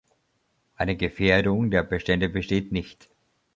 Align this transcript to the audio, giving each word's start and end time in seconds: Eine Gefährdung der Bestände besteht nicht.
Eine 0.77 0.95
Gefährdung 0.97 1.69
der 1.69 1.83
Bestände 1.83 2.27
besteht 2.27 2.71
nicht. 2.71 3.07